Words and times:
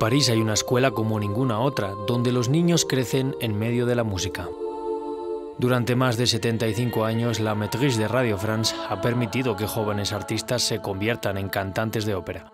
París 0.00 0.30
hay 0.30 0.40
una 0.40 0.54
escuela 0.54 0.92
como 0.92 1.20
ninguna 1.20 1.60
otra, 1.60 1.90
donde 2.06 2.32
los 2.32 2.48
niños 2.48 2.86
crecen 2.86 3.36
en 3.42 3.58
medio 3.58 3.84
de 3.84 3.94
la 3.94 4.02
música. 4.02 4.48
Durante 5.58 5.94
más 5.94 6.16
de 6.16 6.26
75 6.26 7.04
años, 7.04 7.38
la 7.38 7.54
Maîtrise 7.54 8.00
de 8.00 8.08
Radio 8.08 8.38
France 8.38 8.74
ha 8.88 9.02
permitido 9.02 9.56
que 9.56 9.66
jóvenes 9.66 10.14
artistas 10.14 10.62
se 10.62 10.80
conviertan 10.80 11.36
en 11.36 11.50
cantantes 11.50 12.06
de 12.06 12.14
ópera. 12.14 12.50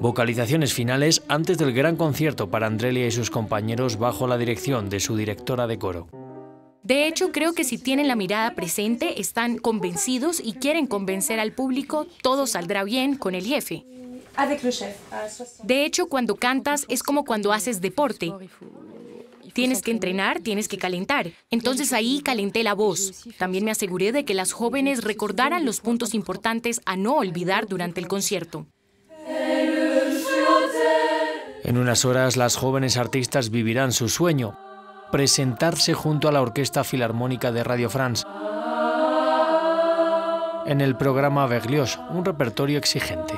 Vocalizaciones 0.00 0.74
finales 0.74 1.22
antes 1.28 1.56
del 1.56 1.72
gran 1.72 1.94
concierto 1.94 2.50
para 2.50 2.66
Andrelia 2.66 3.06
y 3.06 3.12
sus 3.12 3.30
compañeros 3.30 3.96
bajo 3.96 4.26
la 4.26 4.38
dirección 4.38 4.90
de 4.90 4.98
su 4.98 5.16
directora 5.16 5.68
de 5.68 5.78
coro. 5.78 6.21
De 6.82 7.06
hecho, 7.06 7.30
creo 7.30 7.52
que 7.52 7.64
si 7.64 7.78
tienen 7.78 8.08
la 8.08 8.16
mirada 8.16 8.54
presente, 8.54 9.20
están 9.20 9.58
convencidos 9.58 10.40
y 10.42 10.54
quieren 10.54 10.86
convencer 10.86 11.38
al 11.38 11.52
público, 11.52 12.06
todo 12.22 12.46
saldrá 12.46 12.82
bien 12.82 13.16
con 13.16 13.34
el 13.34 13.44
jefe. 13.44 13.84
De 15.62 15.84
hecho, 15.84 16.06
cuando 16.06 16.36
cantas 16.36 16.84
es 16.88 17.02
como 17.02 17.24
cuando 17.24 17.52
haces 17.52 17.80
deporte. 17.80 18.32
Tienes 19.52 19.82
que 19.82 19.90
entrenar, 19.90 20.40
tienes 20.40 20.66
que 20.66 20.78
calentar. 20.78 21.30
Entonces 21.50 21.92
ahí 21.92 22.22
calenté 22.22 22.62
la 22.62 22.72
voz. 22.72 23.28
También 23.38 23.64
me 23.64 23.70
aseguré 23.70 24.10
de 24.10 24.24
que 24.24 24.34
las 24.34 24.52
jóvenes 24.52 25.04
recordaran 25.04 25.66
los 25.66 25.80
puntos 25.80 26.14
importantes 26.14 26.80
a 26.86 26.96
no 26.96 27.16
olvidar 27.16 27.68
durante 27.68 28.00
el 28.00 28.08
concierto. 28.08 28.66
En 31.64 31.76
unas 31.76 32.04
horas 32.04 32.36
las 32.36 32.56
jóvenes 32.56 32.96
artistas 32.96 33.50
vivirán 33.50 33.92
su 33.92 34.08
sueño, 34.08 34.58
presentarse 35.12 35.92
junto 35.92 36.26
a 36.26 36.32
la 36.32 36.40
Orquesta 36.40 36.82
Filarmónica 36.82 37.52
de 37.52 37.62
Radio 37.62 37.90
France 37.90 38.24
en 40.64 40.80
el 40.80 40.96
programa 40.96 41.46
Berlioz, 41.46 41.98
un 42.10 42.24
repertorio 42.24 42.78
exigente. 42.78 43.34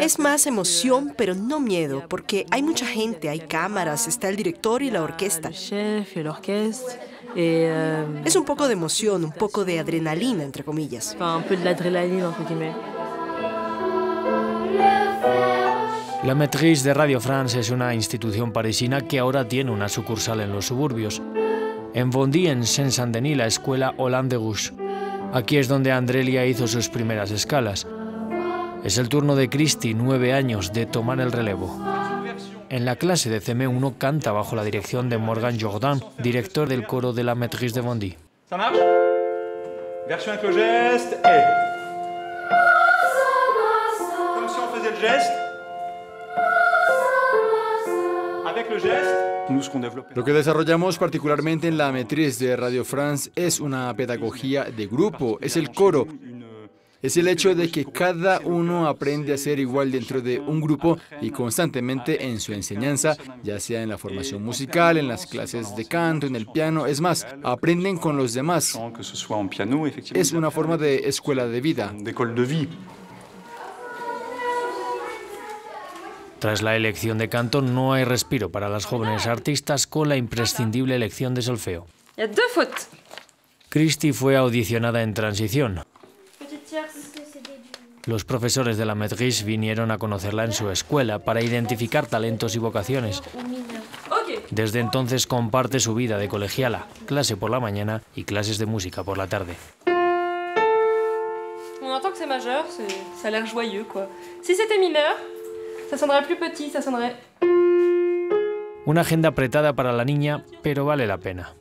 Es 0.00 0.18
más 0.18 0.46
emoción, 0.46 1.12
pero 1.16 1.34
no 1.34 1.60
miedo, 1.60 2.04
porque 2.08 2.46
hay 2.50 2.62
mucha 2.62 2.86
gente, 2.86 3.28
hay 3.28 3.40
cámaras, 3.40 4.08
está 4.08 4.30
el 4.30 4.36
director 4.36 4.82
y 4.82 4.90
la 4.90 5.02
orquesta. 5.02 5.50
Es 7.34 8.36
un 8.36 8.44
poco 8.46 8.66
de 8.66 8.72
emoción, 8.72 9.24
un 9.24 9.32
poco 9.32 9.66
de 9.66 9.78
adrenalina, 9.78 10.42
entre 10.42 10.64
comillas. 10.64 11.16
La 16.24 16.36
Maîtrise 16.36 16.84
de 16.84 16.94
Radio 16.94 17.20
France 17.20 17.58
es 17.58 17.70
una 17.70 17.94
institución 17.94 18.52
parisina 18.52 19.00
que 19.00 19.18
ahora 19.18 19.48
tiene 19.48 19.72
una 19.72 19.88
sucursal 19.88 20.40
en 20.40 20.52
los 20.52 20.66
suburbios. 20.66 21.20
En 21.94 22.10
Bondy, 22.10 22.46
en 22.46 22.64
Saint-Saint-Denis, 22.64 23.36
la 23.36 23.46
escuela 23.46 23.92
Hollande 23.96 24.36
Rouge. 24.36 24.70
Aquí 25.32 25.56
es 25.56 25.66
donde 25.66 25.90
Andrelia 25.90 26.46
hizo 26.46 26.68
sus 26.68 26.88
primeras 26.88 27.32
escalas. 27.32 27.88
Es 28.84 28.98
el 28.98 29.08
turno 29.08 29.34
de 29.34 29.50
Christy, 29.50 29.94
nueve 29.94 30.32
años, 30.32 30.72
de 30.72 30.86
tomar 30.86 31.18
el 31.18 31.32
relevo. 31.32 31.84
En 32.68 32.84
la 32.84 32.94
clase 32.94 33.28
de 33.28 33.42
CM1 33.42 33.98
canta 33.98 34.30
bajo 34.30 34.54
la 34.54 34.62
dirección 34.62 35.08
de 35.08 35.18
Morgan 35.18 35.58
Jordan, 35.60 36.00
director 36.18 36.68
del 36.68 36.86
coro 36.86 37.12
de 37.12 37.24
la 37.24 37.34
Maîtrise 37.34 37.74
de 37.74 37.80
Bondy. 37.80 38.16
Lo 50.14 50.24
que 50.24 50.32
desarrollamos 50.32 50.98
particularmente 50.98 51.68
en 51.68 51.78
la 51.78 51.92
Maîtrise 51.92 52.44
de 52.44 52.56
Radio 52.56 52.84
France 52.84 53.30
es 53.34 53.60
una 53.60 53.94
pedagogía 53.94 54.64
de 54.64 54.86
grupo, 54.86 55.38
es 55.40 55.56
el 55.56 55.70
coro. 55.70 56.06
Es 57.02 57.16
el 57.16 57.26
hecho 57.26 57.52
de 57.56 57.68
que 57.68 57.84
cada 57.84 58.38
uno 58.44 58.86
aprende 58.86 59.34
a 59.34 59.36
ser 59.36 59.58
igual 59.58 59.90
dentro 59.90 60.20
de 60.20 60.38
un 60.38 60.60
grupo 60.60 60.98
y 61.20 61.30
constantemente 61.30 62.24
en 62.24 62.38
su 62.38 62.52
enseñanza, 62.52 63.16
ya 63.42 63.58
sea 63.58 63.82
en 63.82 63.88
la 63.88 63.98
formación 63.98 64.44
musical, 64.44 64.96
en 64.96 65.08
las 65.08 65.26
clases 65.26 65.74
de 65.74 65.84
canto, 65.86 66.28
en 66.28 66.36
el 66.36 66.46
piano. 66.46 66.86
Es 66.86 67.00
más, 67.00 67.26
aprenden 67.42 67.96
con 67.96 68.16
los 68.16 68.34
demás. 68.34 68.78
Es 70.14 70.32
una 70.32 70.52
forma 70.52 70.76
de 70.76 71.08
escuela 71.08 71.48
de 71.48 71.60
vida. 71.60 71.92
Tras 76.42 76.60
la 76.60 76.74
elección 76.74 77.18
de 77.18 77.28
canto 77.28 77.62
no 77.62 77.92
hay 77.92 78.02
respiro 78.02 78.50
para 78.50 78.68
las 78.68 78.84
jóvenes 78.84 79.28
artistas 79.28 79.86
con 79.86 80.08
la 80.08 80.16
imprescindible 80.16 80.96
elección 80.96 81.36
de 81.36 81.42
solfeo. 81.42 81.86
Christy 83.68 84.12
fue 84.12 84.36
audicionada 84.36 85.04
en 85.04 85.14
transición. 85.14 85.84
Los 88.06 88.24
profesores 88.24 88.76
de 88.76 88.84
la 88.84 88.96
Maîtrise 88.96 89.44
vinieron 89.44 89.92
a 89.92 89.98
conocerla 89.98 90.42
en 90.42 90.50
su 90.50 90.68
escuela 90.70 91.20
para 91.20 91.42
identificar 91.42 92.08
talentos 92.08 92.56
y 92.56 92.58
vocaciones. 92.58 93.22
Desde 94.50 94.80
entonces 94.80 95.28
comparte 95.28 95.78
su 95.78 95.94
vida 95.94 96.18
de 96.18 96.26
colegiala, 96.26 96.88
clase 97.06 97.36
por 97.36 97.52
la 97.52 97.60
mañana 97.60 98.02
y 98.16 98.24
clases 98.24 98.58
de 98.58 98.66
música 98.66 99.04
por 99.04 99.16
la 99.16 99.28
tarde. 99.28 99.54
On 101.80 101.96
entend 101.96 102.10
que 102.10 102.18
c'est 102.18 102.26
majeur, 102.26 102.64
ça 103.20 103.28
a 103.28 103.30
l'air 103.30 103.46
joyeux 103.46 103.84
quoi. 103.84 104.08
Si 104.40 104.56
c'était 104.56 104.78
mineur, 104.78 105.14
ça 105.92 105.98
sonnerait 105.98 106.22
plus 106.22 106.36
petit, 106.36 106.70
ça 106.70 106.80
sonnerait. 106.80 107.14
Una 108.86 109.02
agenda 109.02 109.28
apretada 109.28 109.74
para 109.74 109.92
la 109.92 110.06
niña, 110.06 110.42
pero 110.62 110.86
vale 110.86 111.06
la 111.06 111.18
pena. 111.18 111.54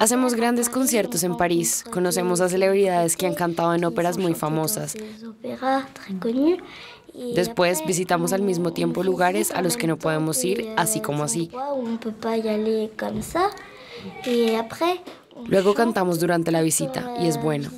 Hacemos 0.00 0.34
grandes 0.34 0.68
conciertos 0.68 1.22
en 1.22 1.36
París. 1.36 1.84
Conocemos 1.88 2.40
a 2.40 2.48
celebridades 2.48 3.16
que 3.16 3.26
han 3.26 3.34
cantado 3.34 3.72
en 3.74 3.84
óperas 3.84 4.18
muy 4.18 4.34
famosas. 4.34 4.96
Después 7.34 7.86
visitamos 7.86 8.32
al 8.32 8.42
mismo 8.42 8.72
tiempo 8.72 9.04
lugares 9.04 9.52
a 9.52 9.62
los 9.62 9.76
que 9.76 9.86
no 9.86 9.96
podemos 9.96 10.44
ir 10.44 10.68
así 10.76 11.00
como 11.00 11.22
así. 11.22 11.50
Luego 15.46 15.74
cantamos 15.74 16.18
durante 16.18 16.50
la 16.50 16.62
visita 16.62 17.14
y 17.20 17.28
es 17.28 17.40
bueno. 17.40 17.70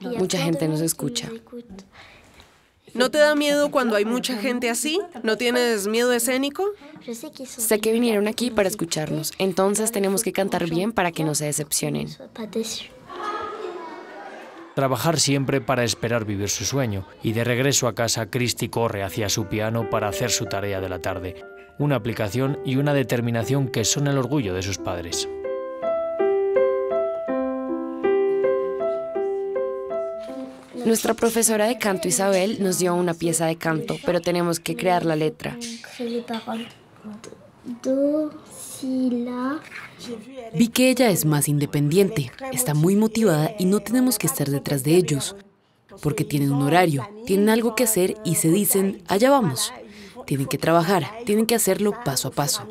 Mucha 0.00 0.38
gente 0.38 0.68
nos 0.68 0.80
escucha. 0.80 1.28
¿No 2.94 3.10
te 3.10 3.18
da 3.18 3.34
miedo 3.34 3.70
cuando 3.70 3.96
hay 3.96 4.04
mucha 4.04 4.36
gente 4.36 4.68
así? 4.68 5.00
¿No 5.22 5.36
tienes 5.36 5.86
miedo 5.86 6.12
escénico? 6.12 6.64
Sé 7.44 7.78
que 7.78 7.92
vinieron 7.92 8.26
aquí 8.26 8.50
para 8.50 8.68
escucharnos, 8.68 9.32
entonces 9.38 9.92
tenemos 9.92 10.22
que 10.22 10.32
cantar 10.32 10.68
bien 10.68 10.92
para 10.92 11.12
que 11.12 11.24
no 11.24 11.34
se 11.34 11.44
decepcionen. 11.44 12.08
Trabajar 14.74 15.20
siempre 15.20 15.60
para 15.60 15.84
esperar 15.84 16.24
vivir 16.24 16.48
su 16.48 16.64
sueño. 16.64 17.06
Y 17.22 17.32
de 17.32 17.44
regreso 17.44 17.86
a 17.86 17.94
casa, 17.94 18.30
Christy 18.30 18.68
corre 18.68 19.02
hacia 19.02 19.28
su 19.28 19.46
piano 19.46 19.90
para 19.90 20.08
hacer 20.08 20.30
su 20.30 20.46
tarea 20.46 20.80
de 20.80 20.88
la 20.88 21.00
tarde. 21.00 21.44
Una 21.78 21.96
aplicación 21.96 22.58
y 22.64 22.76
una 22.76 22.94
determinación 22.94 23.68
que 23.68 23.84
son 23.84 24.06
el 24.06 24.18
orgullo 24.18 24.54
de 24.54 24.62
sus 24.62 24.78
padres. 24.78 25.28
Nuestra 30.84 31.14
profesora 31.14 31.66
de 31.66 31.78
canto 31.78 32.08
Isabel 32.08 32.62
nos 32.62 32.78
dio 32.78 32.94
una 32.94 33.14
pieza 33.14 33.46
de 33.46 33.56
canto, 33.56 33.96
pero 34.04 34.20
tenemos 34.20 34.60
que 34.60 34.76
crear 34.76 35.04
la 35.04 35.16
letra. 35.16 35.58
Vi 40.54 40.68
que 40.68 40.90
ella 40.90 41.10
es 41.10 41.24
más 41.24 41.48
independiente, 41.48 42.32
está 42.52 42.74
muy 42.74 42.96
motivada 42.96 43.54
y 43.58 43.66
no 43.66 43.80
tenemos 43.80 44.18
que 44.18 44.26
estar 44.26 44.48
detrás 44.48 44.82
de 44.82 44.96
ellos, 44.96 45.36
porque 46.02 46.24
tienen 46.24 46.52
un 46.52 46.62
horario, 46.62 47.08
tienen 47.26 47.48
algo 47.48 47.74
que 47.74 47.84
hacer 47.84 48.16
y 48.24 48.36
se 48.36 48.48
dicen, 48.48 49.02
allá 49.06 49.30
vamos. 49.30 49.72
Tienen 50.26 50.46
que 50.46 50.58
trabajar, 50.58 51.04
tienen 51.24 51.46
que 51.46 51.54
hacerlo 51.54 51.94
paso 52.04 52.28
a 52.28 52.30
paso. 52.30 52.66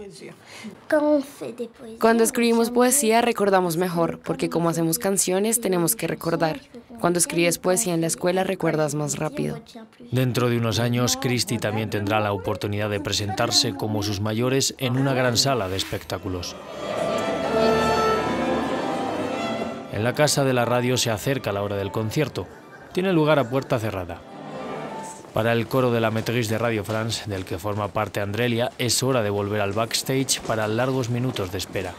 Cuando 1.99 2.23
escribimos 2.23 2.71
poesía 2.71 3.21
recordamos 3.21 3.77
mejor, 3.77 4.19
porque 4.19 4.49
como 4.49 4.69
hacemos 4.69 4.99
canciones 4.99 5.61
tenemos 5.61 5.95
que 5.95 6.07
recordar. 6.07 6.61
Cuando 6.99 7.19
escribes 7.19 7.57
poesía 7.57 7.93
en 7.93 8.01
la 8.01 8.07
escuela 8.07 8.43
recuerdas 8.43 8.95
más 8.95 9.17
rápido. 9.17 9.59
Dentro 10.11 10.49
de 10.49 10.57
unos 10.57 10.79
años, 10.79 11.17
Christy 11.17 11.57
también 11.57 11.89
tendrá 11.89 12.19
la 12.19 12.33
oportunidad 12.33 12.89
de 12.89 12.99
presentarse 12.99 13.73
como 13.73 14.03
sus 14.03 14.19
mayores 14.19 14.75
en 14.77 14.97
una 14.97 15.13
gran 15.13 15.37
sala 15.37 15.69
de 15.69 15.77
espectáculos. 15.77 16.55
En 19.93 20.03
la 20.03 20.13
casa 20.13 20.43
de 20.43 20.53
la 20.53 20.65
radio 20.65 20.97
se 20.97 21.11
acerca 21.11 21.51
la 21.51 21.61
hora 21.61 21.75
del 21.75 21.91
concierto. 21.91 22.47
Tiene 22.93 23.13
lugar 23.13 23.39
a 23.39 23.49
puerta 23.49 23.79
cerrada. 23.79 24.21
Para 25.39 25.53
el 25.53 25.67
coro 25.67 25.89
de 25.89 26.01
la 26.01 26.11
Maîtrise 26.11 26.49
de 26.49 26.57
Radio 26.57 26.83
France, 26.83 27.23
del 27.25 27.45
que 27.45 27.57
forma 27.57 27.87
parte 27.87 28.19
Andrelia, 28.19 28.73
es 28.77 29.01
hora 29.03 29.23
de 29.23 29.29
volver 29.29 29.61
al 29.61 29.71
backstage 29.71 30.41
para 30.41 30.67
largos 30.67 31.09
minutos 31.09 31.49
de 31.53 31.57
espera. 31.57 31.93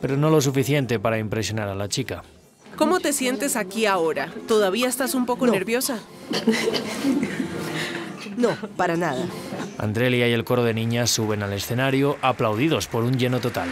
Pero 0.00 0.16
no 0.16 0.30
lo 0.30 0.40
suficiente 0.40 0.98
para 0.98 1.18
impresionar 1.18 1.68
a 1.68 1.74
la 1.74 1.86
chica. 1.86 2.24
¿Cómo 2.76 2.98
te 2.98 3.12
sientes 3.12 3.56
aquí 3.56 3.84
ahora? 3.84 4.32
¿Todavía 4.48 4.88
estás 4.88 5.14
un 5.14 5.26
poco 5.26 5.46
nerviosa? 5.48 5.98
No, 8.38 8.56
para 8.78 8.96
nada. 8.96 9.26
Andrelia 9.76 10.26
y 10.28 10.32
el 10.32 10.44
coro 10.44 10.64
de 10.64 10.72
niñas 10.72 11.10
suben 11.10 11.42
al 11.42 11.52
escenario 11.52 12.16
aplaudidos 12.22 12.86
por 12.86 13.04
un 13.04 13.18
lleno 13.18 13.38
total. 13.38 13.68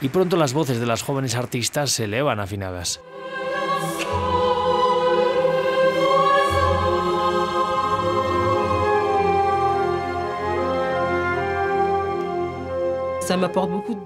Y 0.00 0.08
pronto 0.08 0.36
las 0.36 0.52
voces 0.52 0.80
de 0.80 0.86
las 0.86 1.02
jóvenes 1.02 1.36
artistas 1.36 1.92
se 1.92 2.04
elevan 2.04 2.40
afinadas. 2.40 3.00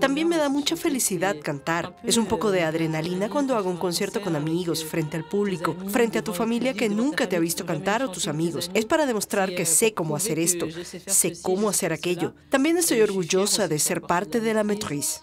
También 0.00 0.28
me 0.28 0.36
da 0.36 0.48
mucha 0.48 0.76
felicidad 0.76 1.36
cantar. 1.42 1.96
Es 2.02 2.16
un 2.16 2.26
poco 2.26 2.50
de 2.50 2.62
adrenalina 2.62 3.28
cuando 3.28 3.56
hago 3.56 3.70
un 3.70 3.76
concierto 3.76 4.20
con 4.20 4.34
amigos, 4.34 4.84
frente 4.84 5.16
al 5.16 5.24
público, 5.24 5.76
frente 5.88 6.18
a 6.18 6.24
tu 6.24 6.32
familia 6.32 6.74
que 6.74 6.88
nunca 6.88 7.28
te 7.28 7.36
ha 7.36 7.40
visto 7.40 7.64
cantar 7.64 8.02
o 8.02 8.10
tus 8.10 8.26
amigos. 8.28 8.70
Es 8.74 8.84
para 8.84 9.06
demostrar 9.06 9.54
que 9.54 9.64
sé 9.64 9.94
cómo 9.94 10.16
hacer 10.16 10.38
esto, 10.38 10.66
sé 11.06 11.34
cómo 11.40 11.68
hacer 11.68 11.92
aquello. 11.92 12.34
También 12.50 12.76
estoy 12.76 13.00
orgullosa 13.00 13.68
de 13.68 13.78
ser 13.78 14.02
parte 14.02 14.40
de 14.40 14.54
la 14.54 14.64
Matrice. 14.64 15.20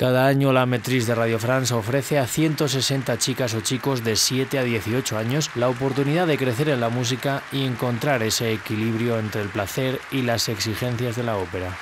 Cada 0.00 0.28
año 0.28 0.54
la 0.54 0.64
Matriz 0.64 1.06
de 1.06 1.14
Radio 1.14 1.38
France 1.38 1.74
ofrece 1.74 2.18
a 2.18 2.26
160 2.26 3.18
chicas 3.18 3.52
o 3.52 3.60
chicos 3.60 4.02
de 4.02 4.16
7 4.16 4.58
a 4.58 4.62
18 4.64 5.18
años 5.18 5.50
la 5.54 5.68
oportunidad 5.68 6.26
de 6.26 6.38
crecer 6.38 6.70
en 6.70 6.80
la 6.80 6.88
música 6.88 7.42
y 7.52 7.66
encontrar 7.66 8.22
ese 8.22 8.50
equilibrio 8.50 9.18
entre 9.18 9.42
el 9.42 9.50
placer 9.50 10.00
y 10.10 10.22
las 10.22 10.48
exigencias 10.48 11.16
de 11.16 11.24
la 11.24 11.36
ópera. 11.36 11.76